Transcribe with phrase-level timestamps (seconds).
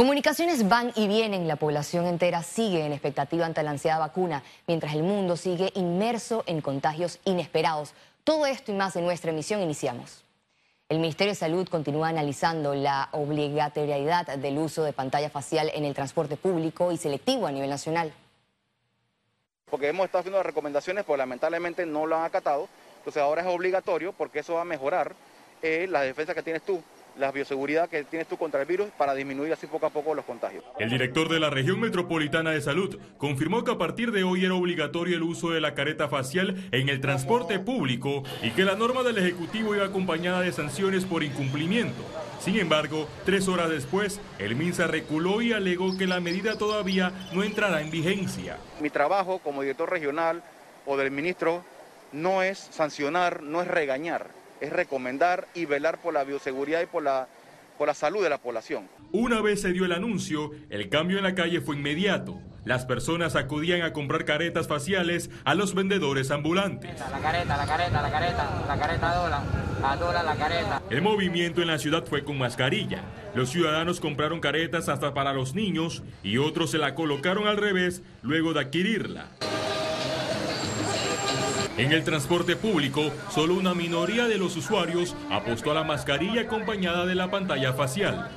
[0.00, 4.94] Comunicaciones van y vienen, la población entera sigue en expectativa ante la ansiada vacuna, mientras
[4.94, 7.92] el mundo sigue inmerso en contagios inesperados.
[8.24, 10.24] Todo esto y más en nuestra emisión iniciamos.
[10.88, 15.92] El Ministerio de Salud continúa analizando la obligatoriedad del uso de pantalla facial en el
[15.92, 18.10] transporte público y selectivo a nivel nacional.
[19.70, 22.70] Porque hemos estado haciendo recomendaciones, pero lamentablemente no lo han acatado.
[22.96, 25.14] Entonces ahora es obligatorio porque eso va a mejorar
[25.60, 26.82] eh, la defensa que tienes tú
[27.18, 30.24] la bioseguridad que tienes tú contra el virus para disminuir así poco a poco los
[30.24, 30.64] contagios.
[30.78, 34.54] El director de la región metropolitana de salud confirmó que a partir de hoy era
[34.54, 39.02] obligatorio el uso de la careta facial en el transporte público y que la norma
[39.02, 42.02] del Ejecutivo iba acompañada de sanciones por incumplimiento.
[42.40, 47.42] Sin embargo, tres horas después, el MINSA reculó y alegó que la medida todavía no
[47.42, 48.56] entrará en vigencia.
[48.80, 50.42] Mi trabajo como director regional
[50.86, 51.62] o del ministro
[52.12, 57.02] no es sancionar, no es regañar es recomendar y velar por la bioseguridad y por
[57.02, 57.28] la,
[57.78, 58.88] por la salud de la población.
[59.12, 62.38] Una vez se dio el anuncio, el cambio en la calle fue inmediato.
[62.64, 66.90] Las personas acudían a comprar caretas faciales a los vendedores ambulantes.
[67.10, 69.42] La careta, la careta, la careta, la careta dólar,
[69.80, 70.82] la dólar, la careta.
[70.90, 73.02] El movimiento en la ciudad fue con mascarilla.
[73.34, 78.02] Los ciudadanos compraron caretas hasta para los niños y otros se la colocaron al revés
[78.22, 79.30] luego de adquirirla.
[81.80, 87.06] En el transporte público, solo una minoría de los usuarios apostó a la mascarilla acompañada
[87.06, 88.28] de la pantalla facial.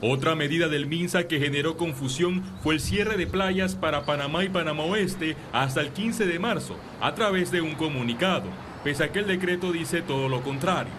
[0.00, 4.50] Otra medida del MINSA que generó confusión fue el cierre de playas para Panamá y
[4.50, 8.44] Panamá Oeste hasta el 15 de marzo, a través de un comunicado,
[8.84, 10.92] pese a que el decreto dice todo lo contrario.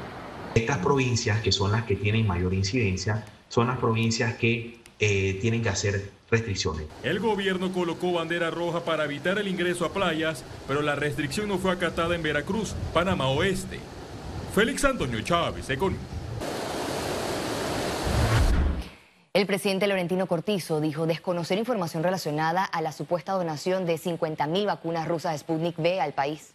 [0.56, 5.64] Estas provincias, que son las que tienen mayor incidencia, son las provincias que eh, tienen
[5.64, 6.88] que hacer restricciones.
[7.04, 11.60] El gobierno colocó bandera roja para evitar el ingreso a playas, pero la restricción no
[11.60, 13.80] fue acatada en Veracruz, Panamá Oeste.
[14.56, 15.96] Félix Antonio Chávez, Econ.
[19.34, 25.08] El presidente Laurentino Cortizo dijo desconocer información relacionada a la supuesta donación de 50.000 vacunas
[25.08, 26.54] rusas Sputnik V al país.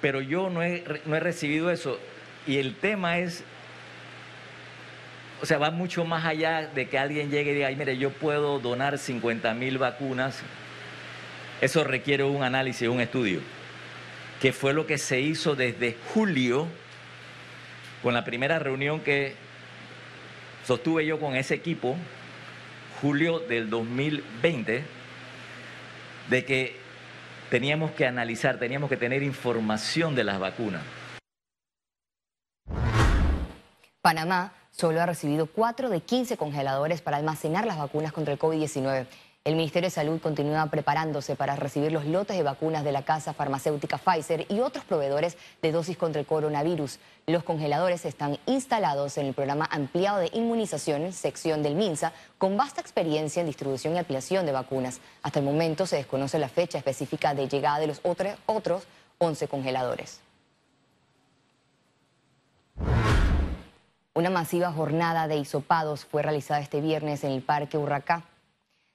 [0.00, 1.98] Pero yo no he, no he recibido eso.
[2.46, 3.44] Y el tema es
[5.42, 8.10] o sea, va mucho más allá de que alguien llegue y diga, ay, mire, yo
[8.10, 10.40] puedo donar 50 mil vacunas.
[11.60, 13.40] Eso requiere un análisis, un estudio,
[14.40, 16.68] que fue lo que se hizo desde julio,
[18.04, 19.34] con la primera reunión que
[20.64, 21.96] sostuve yo con ese equipo,
[23.00, 24.84] julio del 2020,
[26.30, 26.76] de que
[27.50, 30.82] teníamos que analizar, teníamos que tener información de las vacunas.
[34.02, 39.06] Panamá solo ha recibido 4 de 15 congeladores para almacenar las vacunas contra el COVID-19.
[39.44, 43.34] El Ministerio de Salud continúa preparándose para recibir los lotes de vacunas de la casa
[43.34, 47.00] farmacéutica Pfizer y otros proveedores de dosis contra el coronavirus.
[47.26, 52.80] Los congeladores están instalados en el programa ampliado de inmunización, sección del MINSA, con vasta
[52.80, 55.00] experiencia en distribución y ampliación de vacunas.
[55.24, 58.00] Hasta el momento se desconoce la fecha específica de llegada de los
[58.46, 58.84] otros
[59.18, 60.20] 11 congeladores.
[64.14, 68.24] Una masiva jornada de hisopados fue realizada este viernes en el Parque Urracá.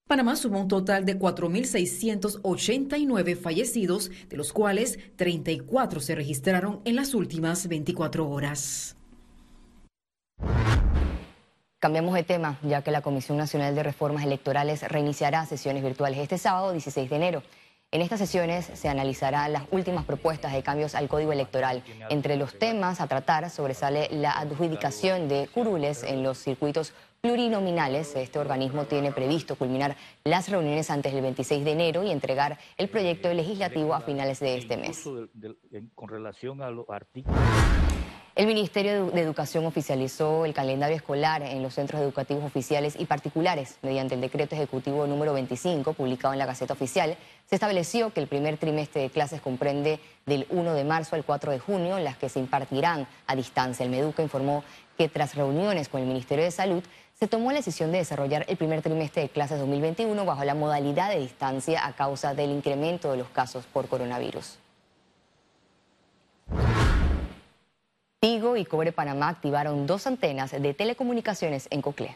[0.07, 7.13] Panamá sumó un total de 4.689 fallecidos, de los cuales 34 se registraron en las
[7.13, 8.95] últimas 24 horas.
[11.83, 16.37] Cambiamos de tema, ya que la Comisión Nacional de Reformas Electorales reiniciará sesiones virtuales este
[16.37, 17.43] sábado 16 de enero.
[17.91, 21.83] En estas sesiones se analizarán las últimas propuestas de cambios al Código Electoral.
[22.09, 28.15] Entre los temas a tratar sobresale la adjudicación de curules en los circuitos plurinominales.
[28.15, 32.87] Este organismo tiene previsto culminar las reuniones antes del 26 de enero y entregar el
[32.87, 35.03] proyecto legislativo a finales de este mes.
[35.95, 37.37] Con relación a los artículos.
[38.35, 43.77] El Ministerio de Educación oficializó el calendario escolar en los centros educativos oficiales y particulares.
[43.83, 47.15] Mediante el decreto ejecutivo número 25, publicado en la Gaceta Oficial,
[47.47, 51.51] se estableció que el primer trimestre de clases comprende del 1 de marzo al 4
[51.51, 53.83] de junio, las que se impartirán a distancia.
[53.83, 54.63] El Meduca informó
[54.97, 56.83] que tras reuniones con el Ministerio de Salud,
[57.13, 61.11] se tomó la decisión de desarrollar el primer trimestre de clases 2021 bajo la modalidad
[61.11, 64.57] de distancia a causa del incremento de los casos por coronavirus.
[68.23, 72.15] Tigo y Cobre Panamá activaron dos antenas de telecomunicaciones en Coclé.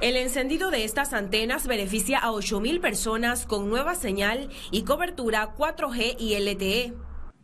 [0.00, 6.14] El encendido de estas antenas beneficia a 8.000 personas con nueva señal y cobertura 4G
[6.20, 6.94] y LTE.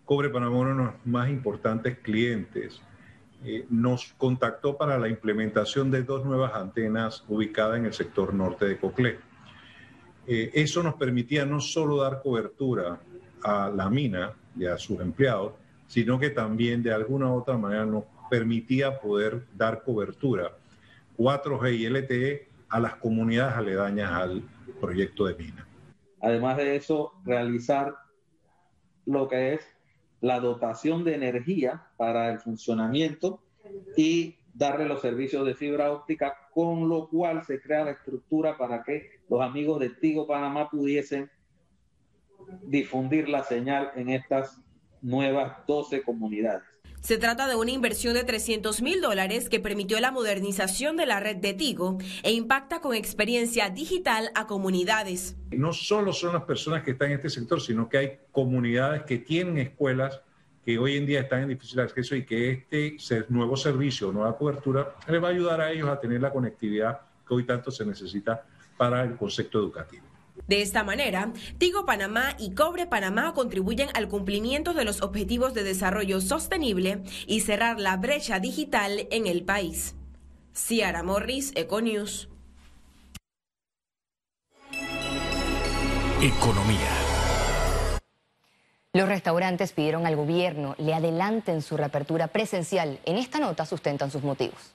[0.04, 2.80] Cobre Panamá, uno de los más importantes clientes,
[3.44, 8.66] eh, nos contactó para la implementación de dos nuevas antenas ubicadas en el sector norte
[8.66, 9.18] de Coclé.
[10.28, 13.00] Eh, eso nos permitía no solo dar cobertura
[13.42, 15.54] a la mina y a sus empleados,
[15.88, 20.52] sino que también de alguna u otra manera nos permitía poder dar cobertura
[21.16, 24.42] 4G y LTE a las comunidades aledañas al
[24.80, 25.66] proyecto de mina.
[26.20, 27.94] Además de eso, realizar
[29.06, 29.66] lo que es
[30.20, 33.40] la dotación de energía para el funcionamiento
[33.96, 38.82] y darle los servicios de fibra óptica, con lo cual se crea la estructura para
[38.82, 41.30] que los amigos de Tigo Panamá pudiesen
[42.62, 44.60] difundir la señal en estas
[45.02, 46.62] nuevas 12 comunidades.
[47.00, 51.20] Se trata de una inversión de 300 mil dólares que permitió la modernización de la
[51.20, 55.36] red de Tigo e impacta con experiencia digital a comunidades.
[55.52, 59.18] No solo son las personas que están en este sector, sino que hay comunidades que
[59.18, 60.20] tienen escuelas
[60.64, 64.96] que hoy en día están en difícil acceso y que este nuevo servicio, nueva cobertura,
[65.08, 68.44] les va a ayudar a ellos a tener la conectividad que hoy tanto se necesita
[68.76, 70.04] para el concepto educativo.
[70.46, 75.64] De esta manera, Tigo Panamá y Cobre Panamá contribuyen al cumplimiento de los objetivos de
[75.64, 79.94] desarrollo sostenible y cerrar la brecha digital en el país.
[80.54, 82.28] Ciara Morris, Econews.
[86.20, 86.90] Economía.
[88.92, 92.98] Los restaurantes pidieron al gobierno le adelanten su reapertura presencial.
[93.04, 94.74] En esta nota sustentan sus motivos.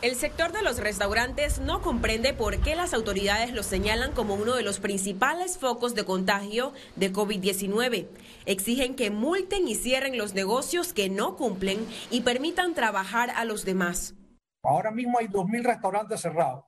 [0.00, 4.54] El sector de los restaurantes no comprende por qué las autoridades lo señalan como uno
[4.54, 8.06] de los principales focos de contagio de COVID-19.
[8.46, 13.64] Exigen que multen y cierren los negocios que no cumplen y permitan trabajar a los
[13.64, 14.14] demás.
[14.62, 16.64] Ahora mismo hay 2.000 restaurantes cerrados.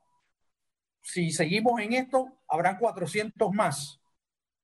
[1.00, 4.00] Si seguimos en esto, habrán 400 más.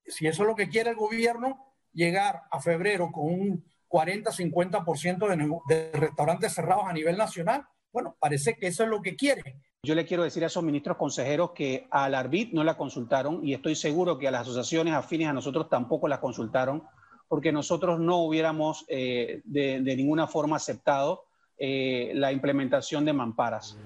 [0.06, 5.28] Si eso es lo que quiere el gobierno, llegar a febrero con un 40-50%
[5.68, 7.64] de, de restaurantes cerrados a nivel nacional,
[7.96, 9.56] bueno, parece que eso es lo que quiere.
[9.82, 13.54] Yo le quiero decir a esos ministros consejeros que al ARBIT no la consultaron y
[13.54, 16.82] estoy seguro que a las asociaciones afines a nosotros tampoco la consultaron
[17.26, 21.24] porque nosotros no hubiéramos eh, de, ninguna forma aceptado
[21.56, 23.78] eh, la implementación de mamparas.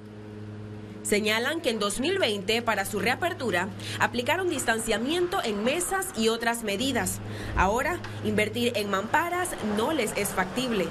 [1.03, 3.69] Señalan que en 2020, para su reapertura,
[4.01, 7.21] aplicaron distanciamiento en mesas y otras medidas.
[7.57, 10.89] Ahora, invertir en mamparas no les es factible.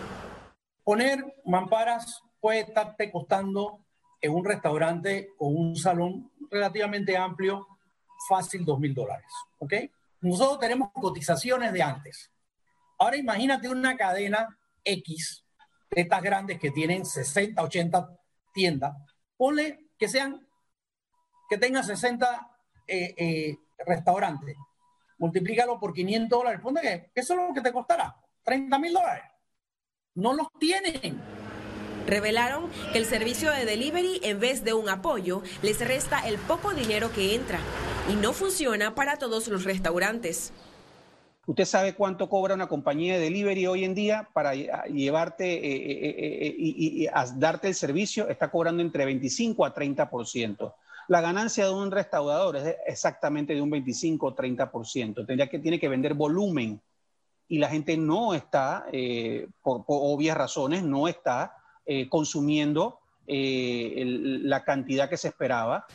[0.86, 3.86] Poner mamparas puede estarte costando
[4.22, 7.68] en un restaurante o un salón relativamente amplio,
[8.28, 9.32] fácil dos mil dólares.
[9.60, 9.74] ¿Ok?
[10.22, 12.32] Nosotros tenemos cotizaciones de antes.
[12.98, 15.46] Ahora imagínate una cadena X,
[15.90, 18.20] de estas grandes que tienen 60, 80
[18.54, 18.96] tiendas.
[19.38, 20.46] Ponle que sean,
[21.50, 22.52] que tengan 60
[22.88, 24.58] eh, eh, restaurantes.
[25.18, 26.62] Multiplícalo por 500 dólares.
[26.62, 28.16] Ponle que eso es lo que te costará.
[28.44, 29.24] 30 mil dólares.
[30.16, 31.39] No los tienen
[32.08, 36.74] revelaron que el servicio de delivery, en vez de un apoyo, les resta el poco
[36.74, 37.60] dinero que entra
[38.10, 40.52] y no funciona para todos los restaurantes.
[41.50, 46.48] ¿Usted sabe cuánto cobra una compañía de delivery hoy en día para llevarte eh, eh,
[46.48, 48.30] eh, y, darte el servicio?
[48.30, 50.74] Está cobrando entre 25 a 30%.
[51.08, 55.26] La ganancia de un restaurador es exactamente de un 25 o 30%.
[55.26, 56.80] Tendría que, tiene que vender volumen
[57.48, 58.86] y la gente no está,
[59.64, 61.56] por obvias razones, no está
[61.92, 65.88] eh, consumiendo eh, la cantidad que se esperaba.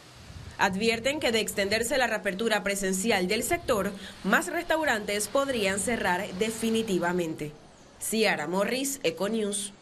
[0.58, 3.92] Advierten que de extenderse la reapertura presencial del sector,
[4.24, 7.52] más restaurantes podrían cerrar definitivamente.
[8.00, 9.72] Ciara Morris, Econews.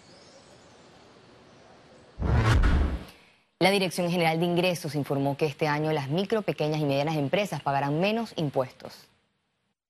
[3.58, 7.62] La Dirección General de Ingresos informó que este año las micro, pequeñas y medianas empresas
[7.62, 9.08] pagarán menos impuestos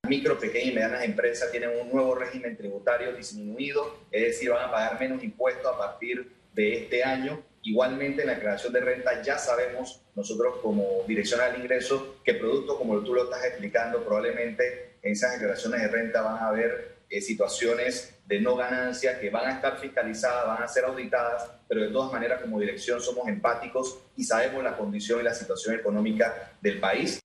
[0.08, 4.70] micro, pequeñas y medianas empresas tienen un nuevo régimen tributario disminuido, es decir, van a
[4.70, 7.42] pagar menos impuestos a partir de este año.
[7.62, 12.76] Igualmente en la creación de renta ya sabemos nosotros como dirección al ingreso que producto
[12.76, 17.20] como tú lo estás explicando probablemente en esas declaraciones de renta van a haber eh,
[17.22, 21.88] situaciones de no ganancia que van a estar fiscalizadas, van a ser auditadas, pero de
[21.88, 26.80] todas maneras como dirección somos empáticos y sabemos la condición y la situación económica del
[26.80, 27.21] país.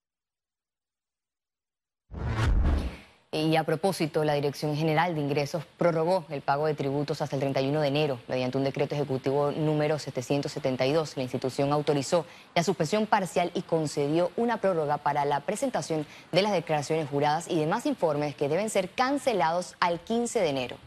[3.45, 7.39] Y a propósito, la Dirección General de Ingresos prorrogó el pago de tributos hasta el
[7.41, 11.15] 31 de enero mediante un decreto ejecutivo número 772.
[11.17, 12.25] La institución autorizó
[12.55, 17.59] la suspensión parcial y concedió una prórroga para la presentación de las declaraciones juradas y
[17.59, 20.86] demás informes que deben ser cancelados al 15 de enero.